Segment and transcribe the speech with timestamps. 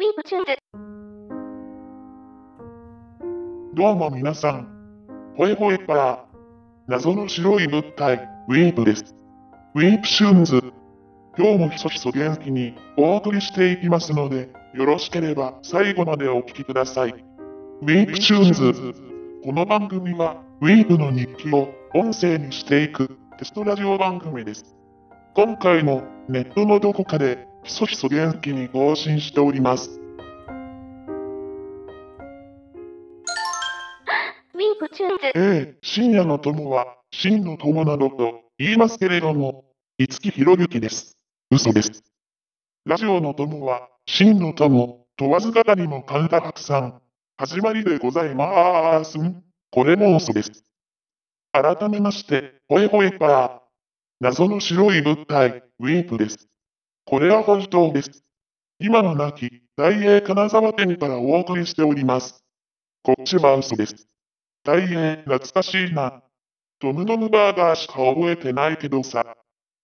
[0.00, 0.56] ウィープチューンズ。
[3.74, 4.66] どうも皆さん。
[5.36, 6.18] ほえほえパー。
[6.88, 9.14] 謎の白い物体、ウィープです。
[9.74, 10.72] ウィープチューンズ。
[11.36, 17.10] 今日もひそひそ元気にお送りしていきますので、よろしければ最後までお聞きください。
[17.10, 18.94] ウィープチューンズ。
[19.44, 24.74] この番組は、ウィープの日記を音声にしていくテストラジオ番組です。
[25.34, 29.90] 今回もネットのどこかでひそひそ元気に更新しております。
[34.54, 35.26] ウィープチューンズ。
[35.26, 35.32] え
[35.74, 39.64] え、深夜の友は、真の友などと言いますけれども、
[39.98, 41.16] 五木ひろゆきです。
[41.50, 42.02] 嘘です。
[42.86, 47.02] ラジオの友は、真の友、問わず語りの神田伯さん、
[47.36, 49.18] 始まりでございまーす。
[49.18, 50.64] んこれも嘘です。
[51.52, 53.60] 改めまして、ほえほえパー。
[54.20, 56.48] 謎の白い物体、ウィープです。
[57.10, 58.22] これは本当です。
[58.78, 62.44] 今は亡き、大英金沢店からお送りしております。
[63.02, 64.06] こっちは嘘です。
[64.62, 66.22] 大変懐かしいな。
[66.78, 69.26] ドムドムバーガーしか覚えてないけどさ。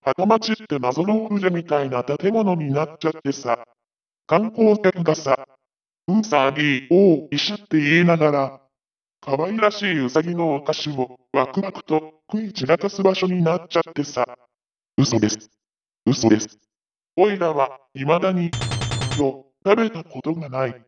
[0.00, 3.66] 箱町って謎のオブジェみたいな建物になっちゃってさ。
[4.28, 5.44] 観光客がさ、
[6.06, 8.60] うさぎ、おう、石って言いながら、
[9.20, 14.24] 可愛らしいウサギのお菓子をワクワクと食い散らかす場所になっちゃってさ。
[14.96, 15.50] 嘘です。
[16.06, 16.67] 嘘です。
[17.20, 18.54] おいらは、未だに、
[19.16, 20.84] を食べたことがない。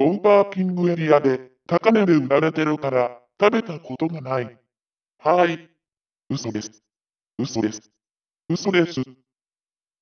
[0.00, 4.58] オーバーキングエリアで高値で売られてるから食べたことがない。
[5.18, 5.70] はい。
[6.28, 6.82] 嘘です。
[7.38, 7.92] 嘘です。
[8.48, 9.00] 嘘です。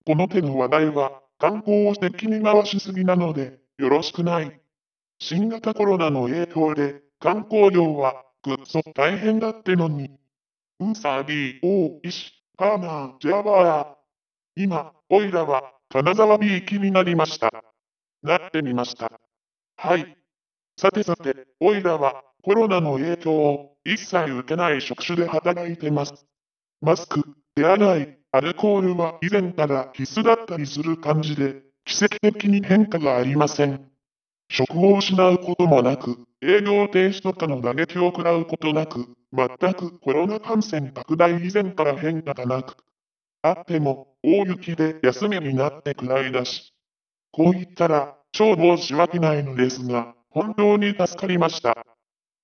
[0.06, 4.58] この手の話題は観光を敵に回しすぎなのでよろしくない。
[5.18, 10.18] 新型コロナの影響で観光業はぐっそ大変だってのに。
[10.80, 13.97] うんさぎ、おう、いし、パーマー、ジャバー。
[14.60, 17.48] 今、おいらは金沢 B 気になりました。
[18.24, 19.20] なってみました。
[19.76, 20.16] はい。
[20.76, 26.26] さてさて、おいらはコロナの影響を一切受けない職種で働いてます。
[26.80, 27.22] マスク、
[27.54, 33.88] 手洗い、アルコールは以前から必須だったりする感じで、奇跡的に変化がありません。
[34.50, 42.76] 職を失うこともなく、営業停止とかの打撃を食らうことなく、全くコロナ感染拡大以前から変化がなく、
[43.42, 46.72] あっても大雪で休みになってくらいだし、
[47.32, 51.76] こう言ったら超申し訳ないのですが、本当に助かりました。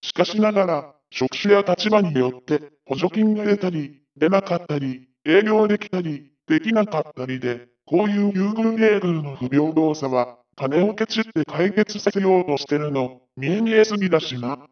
[0.02, 14.66] しかしながら、職種や立場によって補助金が出たり、出なかったり、営業できたり、できなかったりで、こういう優遇レーグルの不平等さは、金をケチって解決させようとしてるの、見え見えすぎだしな。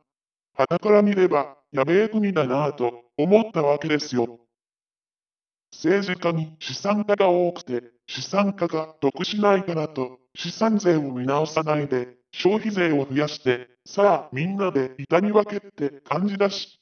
[0.56, 4.41] 傍から見れば、やべえ国だなぁと思ったわけですよ。
[5.72, 16.81] 政治家に資産家が多くて、資産家が得しないからと、資産税を見直さないで、消費税を増やして、さあみんなで痛み分けって感じだし、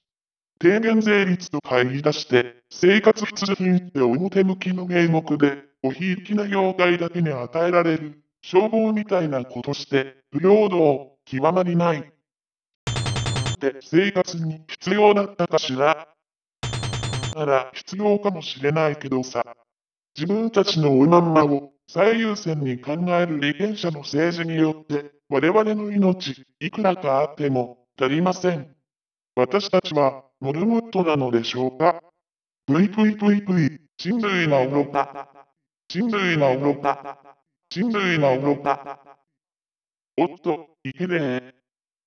[0.58, 11.98] 低減税率と会議出して、生活必需品って表向きの名目で、おひいきな業界だけに与えられる、消防みたいなことして、不平等、極まりない。
[12.00, 16.08] って生活に必要だったかしら
[17.34, 19.44] なら必要かもしれないけどさ。
[20.16, 28.74] 自分たちのうまんまを最優先に考える利権者の政治によって我々の命いくらかあっても足りません。
[29.36, 32.02] 私たちはモルモットなのでしょうか？
[32.66, 35.28] ぷいぷいぷいぷい、人類は愚か。
[35.88, 37.18] 人類は愚か。
[37.70, 39.00] 人類は愚か。
[40.18, 41.54] おっと、いけねえ。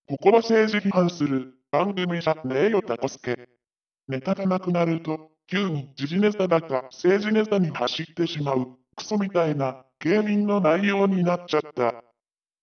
[0.07, 3.49] ここは政治批判する番組じゃねえよタコスケ。
[4.07, 12.03] ネタがなくなると、急に時事ネタだか政治ネタに走ってしまう、クソみたいな芸人の内容になっちゃった。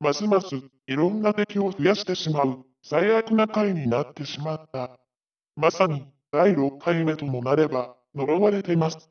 [0.01, 0.57] ますます
[0.87, 4.99] いろんな敵を増やしてしまう最悪な回になってしまった。
[5.57, 9.11] まさに第6回目ともなれば呪われてます。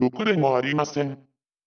[0.00, 1.18] 6でもありません。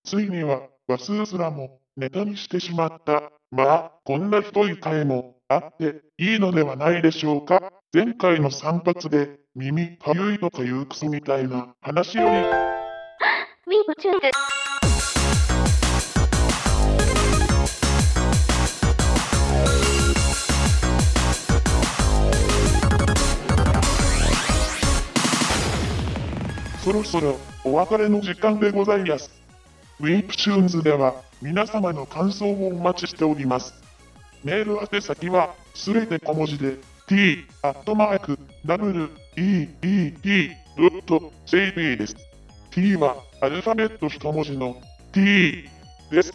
[0.04, 3.32] ついには話数すらもネタにしてしまった。
[3.52, 7.72] まあ、こんなひどい回もあっていいのではないでしょうか。
[7.94, 12.46] 前回の散髪で耳かゆいとかいうクソみたいな話よりウィー
[13.88, 14.32] プチューンズ。
[26.84, 29.32] そろそろお別れの時間でございます。
[30.02, 33.74] ウィープチューンズでは皆様の感想をお待ちしております。
[34.44, 36.76] メール宛先はすべて小文字で
[37.08, 42.16] t アットマーク w e e t ドット jp です。
[42.72, 44.82] t はアルファベット一文字の
[45.12, 45.70] t
[46.10, 46.34] です。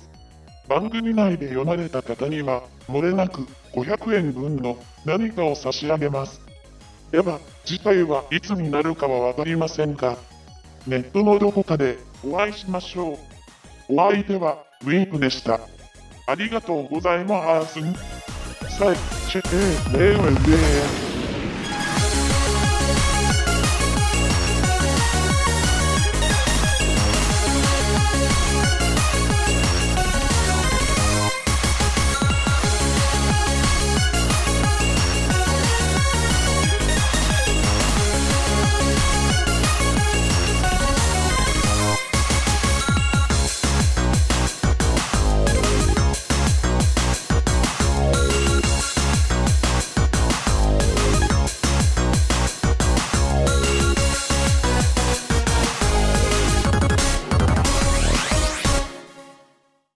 [0.69, 6.41] 番組内で読まれた方には、漏れなく500円分の何かを差し上げます。
[7.11, 10.17] では、次回はいつになるかはわかりませんが、
[10.87, 13.19] ネットのどこかでお会いしましょう。
[13.89, 15.59] お相手はウィンクでした。
[16.29, 17.81] ありがとうございます。
[18.81, 18.95] さあ、
[19.29, 21.10] チェック、レーウェイ